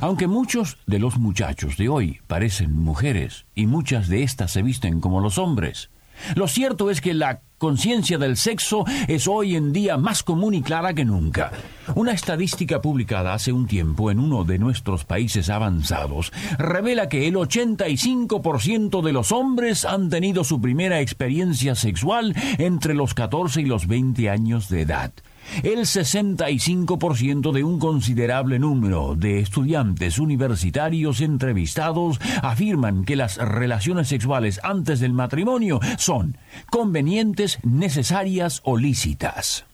[0.00, 5.00] Aunque muchos de los muchachos de hoy parecen mujeres y muchas de estas se visten
[5.00, 5.90] como los hombres,
[6.34, 10.62] lo cierto es que la conciencia del sexo es hoy en día más común y
[10.62, 11.50] clara que nunca.
[11.94, 17.34] Una estadística publicada hace un tiempo en uno de nuestros países avanzados revela que el
[17.34, 23.86] 85% de los hombres han tenido su primera experiencia sexual entre los 14 y los
[23.86, 25.12] 20 años de edad.
[25.62, 34.60] El 65% de un considerable número de estudiantes universitarios entrevistados afirman que las relaciones sexuales
[34.62, 36.38] antes del matrimonio son
[36.70, 39.64] convenientes, necesarias o lícitas.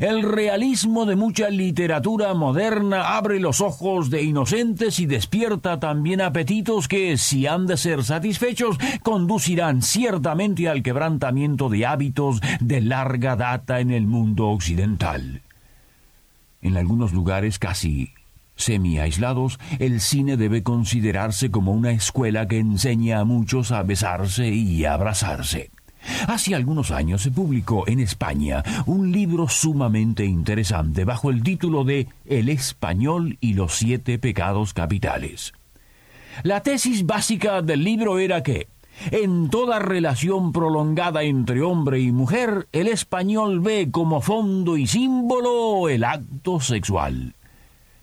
[0.00, 6.88] El realismo de mucha literatura moderna abre los ojos de inocentes y despierta también apetitos
[6.88, 13.80] que, si han de ser satisfechos, conducirán ciertamente al quebrantamiento de hábitos de larga data
[13.80, 15.42] en el mundo occidental.
[16.62, 18.12] En algunos lugares casi
[18.56, 24.48] semi aislados, el cine debe considerarse como una escuela que enseña a muchos a besarse
[24.48, 25.70] y abrazarse.
[26.26, 32.08] Hace algunos años se publicó en España un libro sumamente interesante bajo el título de
[32.24, 35.52] El español y los siete pecados capitales.
[36.42, 38.68] La tesis básica del libro era que,
[39.10, 45.88] en toda relación prolongada entre hombre y mujer, el español ve como fondo y símbolo
[45.88, 47.34] el acto sexual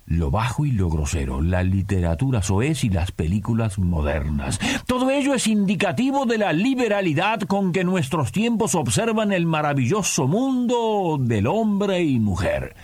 [0.09, 4.59] lo bajo y lo grosero, la literatura soez y las películas modernas.
[4.87, 11.17] Todo ello es indicativo de la liberalidad con que nuestros tiempos observan el maravilloso mundo
[11.19, 12.75] del hombre y mujer.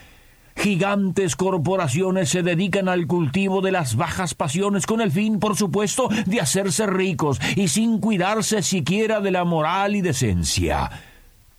[0.55, 6.09] Gigantes corporaciones se dedican al cultivo de las bajas pasiones con el fin, por supuesto,
[6.27, 10.91] de hacerse ricos y sin cuidarse siquiera de la moral y decencia.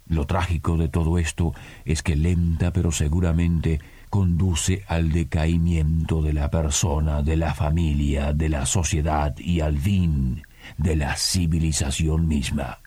[0.07, 1.53] Lo trágico de todo esto
[1.85, 3.81] es que lenta pero seguramente
[4.11, 10.43] conduce al decaimiento de la persona, de la familia, de la sociedad y al fin
[10.79, 12.79] de la civilización misma.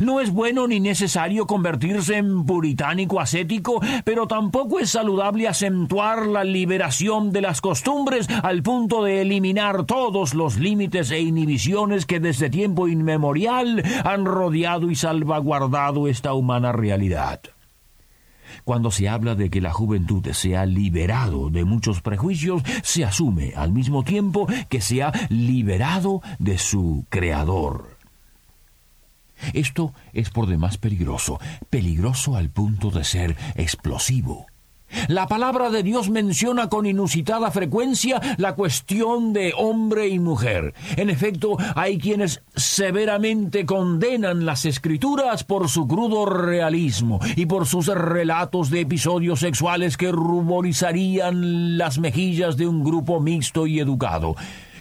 [0.00, 6.44] No es bueno ni necesario convertirse en puritánico ascético, pero tampoco es saludable acentuar la
[6.44, 12.50] liberación de las costumbres al punto de eliminar todos los límites e inhibiciones que desde
[12.50, 17.40] tiempo inmemorial han rodeado y salvaguardado esta humana realidad.
[18.64, 23.52] Cuando se habla de que la juventud se ha liberado de muchos prejuicios, se asume
[23.56, 27.96] al mismo tiempo que se ha liberado de su creador.
[29.52, 31.38] Esto es por demás peligroso,
[31.70, 34.46] peligroso al punto de ser explosivo.
[35.08, 40.74] La palabra de Dios menciona con inusitada frecuencia la cuestión de hombre y mujer.
[40.96, 47.86] En efecto, hay quienes severamente condenan las escrituras por su crudo realismo y por sus
[47.86, 54.36] relatos de episodios sexuales que ruborizarían las mejillas de un grupo mixto y educado.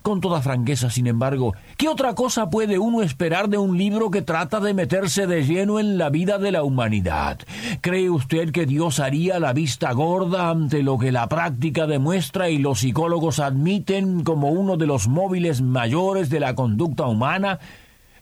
[0.05, 4.21] Con toda franqueza, sin embargo, ¿qué otra cosa puede uno esperar de un libro que
[4.21, 7.39] trata de meterse de lleno en la vida de la humanidad?
[7.81, 12.59] ¿Cree usted que Dios haría la vista gorda ante lo que la práctica demuestra y
[12.59, 17.57] los psicólogos admiten como uno de los móviles mayores de la conducta humana?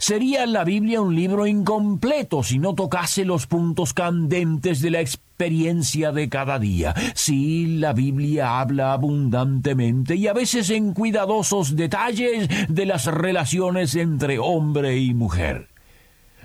[0.06, 6.12] Sería la Biblia un libro incompleto si no tocase los puntos candentes de la experiencia
[6.12, 6.94] de cada día.
[7.16, 14.40] Sí, la Biblia habla abundantemente y a veces en cuidadosos detalles de las relaciones entre
[14.40, 15.73] hombre y mujer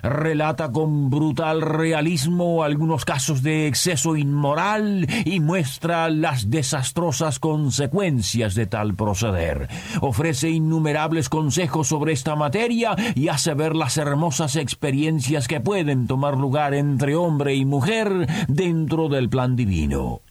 [0.01, 8.67] relata con brutal realismo algunos casos de exceso inmoral y muestra las desastrosas consecuencias de
[8.67, 9.67] tal proceder.
[10.01, 16.37] Ofrece innumerables consejos sobre esta materia y hace ver las hermosas experiencias que pueden tomar
[16.37, 20.21] lugar entre hombre y mujer dentro del plan divino.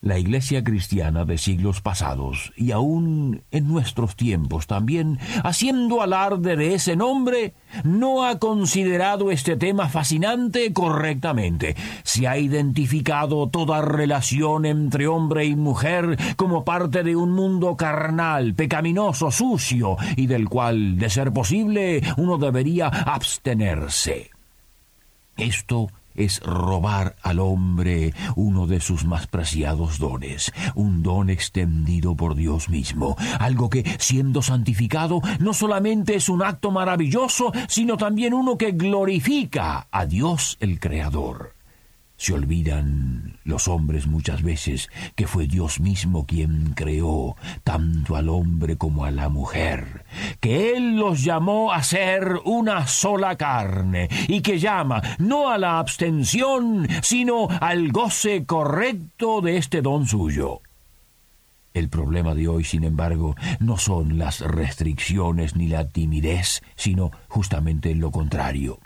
[0.00, 6.74] La Iglesia cristiana de siglos pasados, y aún en nuestros tiempos también, haciendo alarde de
[6.74, 11.74] ese nombre, no ha considerado este tema fascinante correctamente.
[12.04, 18.54] Se ha identificado toda relación entre hombre y mujer como parte de un mundo carnal,
[18.54, 24.30] pecaminoso, sucio, y del cual, de ser posible, uno debería abstenerse.
[25.36, 32.34] Esto es robar al hombre uno de sus más preciados dones, un don extendido por
[32.34, 38.58] Dios mismo, algo que, siendo santificado, no solamente es un acto maravilloso, sino también uno
[38.58, 41.57] que glorifica a Dios el Creador.
[42.18, 48.76] Se olvidan los hombres muchas veces que fue Dios mismo quien creó tanto al hombre
[48.76, 50.04] como a la mujer,
[50.40, 55.78] que Él los llamó a ser una sola carne y que llama no a la
[55.78, 60.60] abstención, sino al goce correcto de este don suyo.
[61.72, 67.94] El problema de hoy, sin embargo, no son las restricciones ni la timidez, sino justamente
[67.94, 68.80] lo contrario.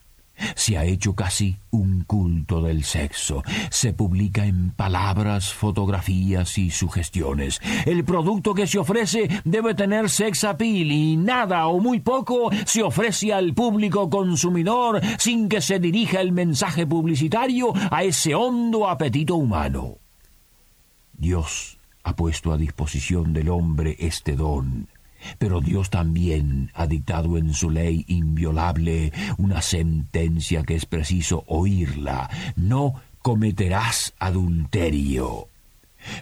[0.55, 3.43] Se ha hecho casi un culto del sexo.
[3.70, 7.61] Se publica en palabras, fotografías y sugestiones.
[7.87, 12.82] El producto que se ofrece debe tener sex appeal y nada o muy poco se
[12.82, 19.37] ofrece al público consumidor sin que se dirija el mensaje publicitario a ese hondo apetito
[19.37, 19.96] humano.
[21.12, 24.88] Dios ha puesto a disposición del hombre este don
[25.39, 32.31] pero Dios también ha dictado en su ley inviolable una sentencia que es preciso oírla.
[32.57, 35.49] No cometerás adulterio.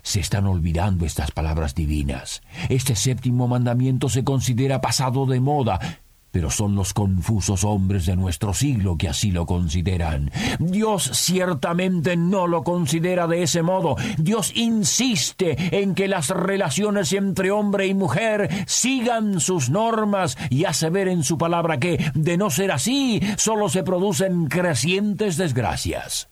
[0.03, 2.43] Se están olvidando estas palabras divinas.
[2.69, 8.55] Este séptimo mandamiento se considera pasado de moda, pero son los confusos hombres de nuestro
[8.55, 10.31] siglo que así lo consideran.
[10.59, 13.97] Dios ciertamente no lo considera de ese modo.
[14.19, 20.91] Dios insiste en que las relaciones entre hombre y mujer sigan sus normas y hace
[20.91, 26.29] ver en su palabra que, de no ser así, solo se producen crecientes desgracias.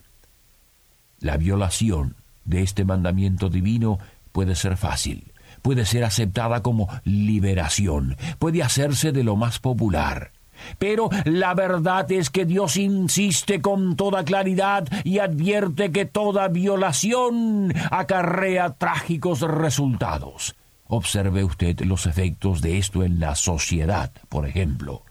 [1.21, 3.99] La violación de este mandamiento divino
[4.33, 5.33] puede ser fácil
[5.69, 10.33] puede ser aceptada como liberación, puede hacerse de lo más popular.
[10.79, 17.75] Pero la verdad es que Dios insiste con toda claridad y advierte que toda violación
[17.91, 20.57] acarrea trágicos resultados.
[20.87, 25.03] Observe usted los efectos de esto en la sociedad, por ejemplo.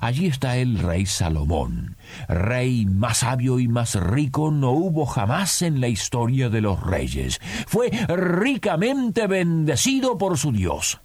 [0.00, 1.96] Allí está el rey Salomón,
[2.28, 7.40] rey más sabio y más rico no hubo jamás en la historia de los reyes.
[7.66, 11.00] Fue ricamente bendecido por su Dios.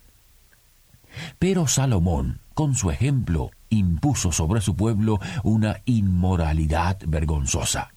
[1.39, 7.93] Pero Salomón, con su ejemplo, impuso sobre su pueblo una inmoralidad vergonzosa.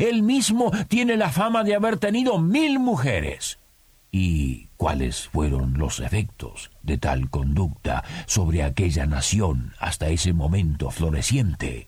[0.00, 3.58] Él mismo tiene la fama de haber tenido mil mujeres.
[4.18, 11.86] ¿Y cuáles fueron los efectos de tal conducta sobre aquella nación hasta ese momento floreciente.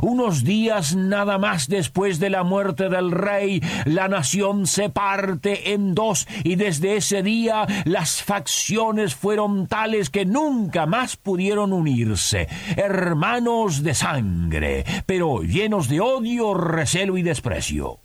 [0.00, 5.94] Unos días nada más después de la muerte del rey, la nación se parte en
[5.94, 13.84] dos y desde ese día las facciones fueron tales que nunca más pudieron unirse, hermanos
[13.84, 18.00] de sangre, pero llenos de odio, recelo y desprecio.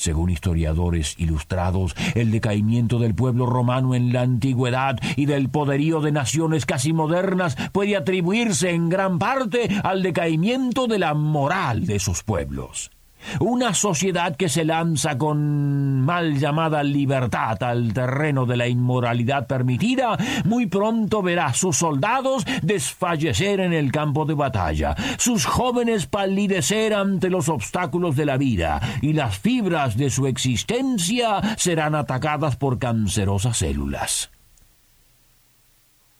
[0.00, 6.10] Según historiadores ilustrados, el decaimiento del pueblo romano en la antigüedad y del poderío de
[6.10, 12.22] naciones casi modernas puede atribuirse en gran parte al decaimiento de la moral de sus
[12.22, 12.90] pueblos.
[13.40, 20.16] Una sociedad que se lanza con mal llamada libertad al terreno de la inmoralidad permitida,
[20.44, 27.30] muy pronto verá sus soldados desfallecer en el campo de batalla, sus jóvenes palidecer ante
[27.30, 33.58] los obstáculos de la vida, y las fibras de su existencia serán atacadas por cancerosas
[33.58, 34.30] células.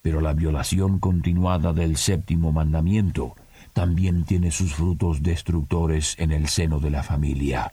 [0.03, 3.35] Pero la violación continuada del séptimo mandamiento
[3.73, 7.73] también tiene sus frutos destructores en el seno de la familia.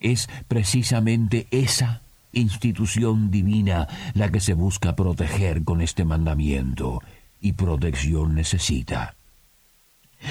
[0.00, 7.00] Es precisamente esa institución divina la que se busca proteger con este mandamiento,
[7.40, 9.17] y protección necesita.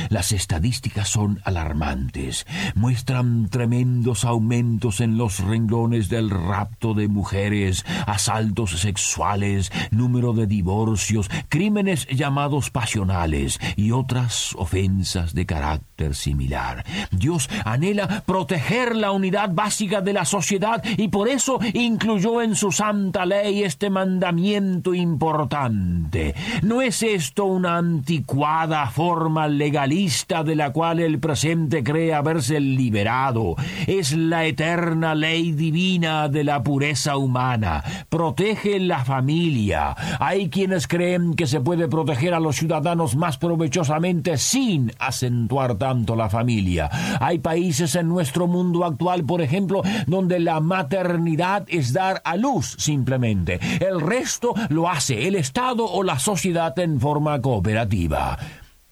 [0.09, 8.71] Las estadísticas son alarmantes, muestran tremendos aumentos en los renglones del rapto de mujeres, asaltos
[8.79, 16.85] sexuales, número de divorcios, crímenes llamados pasionales y otras ofensas de carácter similar.
[17.11, 22.71] Dios anhela proteger la unidad básica de la sociedad y por eso incluyó en su
[22.71, 26.35] santa ley este mandamiento importante.
[26.61, 33.55] ¿No es esto una anticuada forma legal de la cual el presente cree haberse liberado.
[33.85, 37.83] Es la eterna ley divina de la pureza humana.
[38.09, 39.95] Protege la familia.
[40.19, 46.15] Hay quienes creen que se puede proteger a los ciudadanos más provechosamente sin acentuar tanto
[46.15, 46.89] la familia.
[47.19, 52.75] Hay países en nuestro mundo actual, por ejemplo, donde la maternidad es dar a luz
[52.79, 53.59] simplemente.
[53.79, 58.39] El resto lo hace el Estado o la sociedad en forma cooperativa.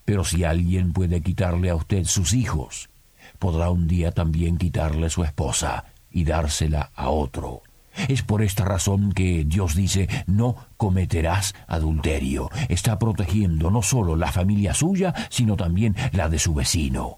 [0.05, 2.89] Pero si alguien puede quitarle a usted sus hijos,
[3.39, 7.63] podrá un día también quitarle su esposa y dársela a otro.
[8.07, 12.49] Es por esta razón que Dios dice, no cometerás adulterio.
[12.69, 17.17] Está protegiendo no solo la familia suya, sino también la de su vecino.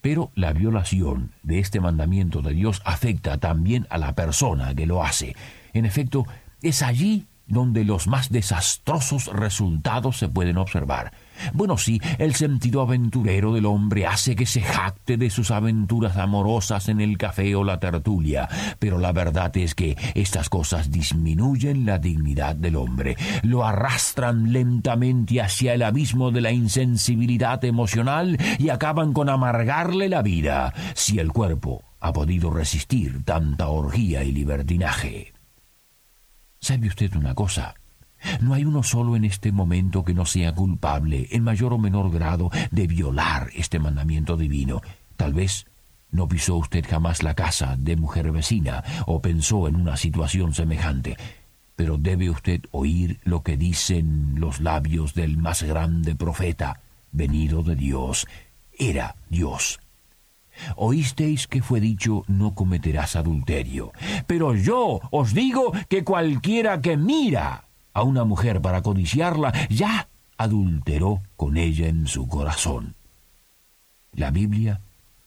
[0.00, 5.02] Pero la violación de este mandamiento de Dios afecta también a la persona que lo
[5.02, 5.34] hace.
[5.72, 6.26] En efecto,
[6.62, 11.12] es allí donde los más desastrosos resultados se pueden observar.
[11.52, 16.88] Bueno, sí, el sentido aventurero del hombre hace que se jacte de sus aventuras amorosas
[16.88, 18.48] en el café o la tertulia,
[18.78, 25.40] pero la verdad es que estas cosas disminuyen la dignidad del hombre, lo arrastran lentamente
[25.40, 31.32] hacia el abismo de la insensibilidad emocional y acaban con amargarle la vida, si el
[31.32, 35.35] cuerpo ha podido resistir tanta orgía y libertinaje.
[36.66, 37.76] ¿Sabe usted una cosa?
[38.40, 42.10] No hay uno solo en este momento que no sea culpable, en mayor o menor
[42.10, 44.82] grado, de violar este mandamiento divino.
[45.16, 45.66] Tal vez
[46.10, 51.16] no pisó usted jamás la casa de mujer vecina o pensó en una situación semejante,
[51.76, 56.80] pero debe usted oír lo que dicen los labios del más grande profeta,
[57.12, 58.26] venido de Dios.
[58.76, 59.78] Era Dios.
[60.76, 63.92] Oísteis que fue dicho no cometerás adulterio.
[64.26, 71.22] Pero yo os digo que cualquiera que mira a una mujer para codiciarla ya adulteró
[71.36, 72.94] con ella en su corazón.
[74.12, 74.80] La Biblia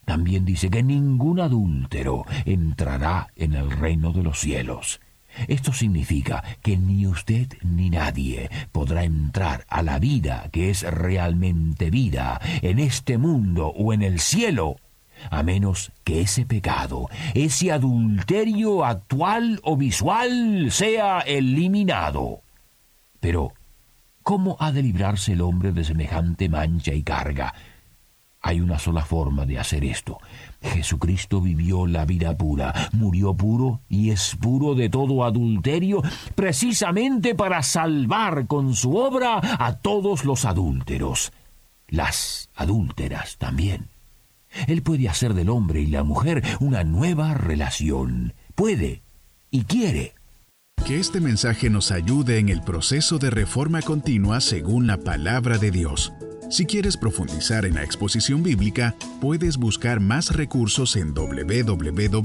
[0.05, 5.00] también dice que ningún adúltero entrará en el reino de los cielos.
[5.48, 11.91] Esto significa que ni usted ni nadie podrá entrar a la vida que es realmente
[11.91, 14.77] vida en este mundo o en el cielo
[15.29, 22.41] a menos que ese pecado, ese adulterio actual o visual, sea eliminado.
[23.19, 23.53] Pero,
[24.23, 27.53] ¿cómo ha de librarse el hombre de semejante mancha y carga?
[28.41, 30.17] Hay una sola forma de hacer esto.
[30.61, 36.01] Jesucristo vivió la vida pura, murió puro y es puro de todo adulterio,
[36.35, 41.33] precisamente para salvar con su obra a todos los adúlteros.
[41.89, 43.89] Las adúlteras también.
[44.67, 48.33] Él puede hacer del hombre y la mujer una nueva relación.
[48.55, 49.03] Puede
[49.51, 50.13] y quiere.
[50.85, 55.71] Que este mensaje nos ayude en el proceso de reforma continua según la palabra de
[55.71, 56.13] Dios.
[56.49, 62.19] Si quieres profundizar en la exposición bíblica, puedes buscar más recursos en www.poema.co.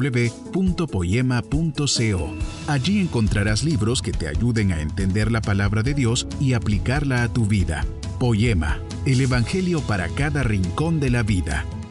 [2.66, 7.28] Allí encontrarás libros que te ayuden a entender la palabra de Dios y aplicarla a
[7.28, 7.84] tu vida.
[8.18, 11.66] Poema, el Evangelio para cada rincón de la vida.